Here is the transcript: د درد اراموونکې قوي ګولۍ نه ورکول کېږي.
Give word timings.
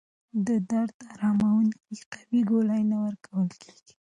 د 0.45 0.49
درد 0.71 0.97
اراموونکې 1.11 1.95
قوي 2.13 2.41
ګولۍ 2.49 2.81
نه 2.91 2.97
ورکول 3.05 3.49
کېږي. 3.61 3.93